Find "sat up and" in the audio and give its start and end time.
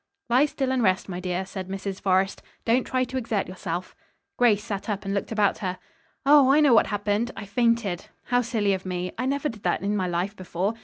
4.63-5.13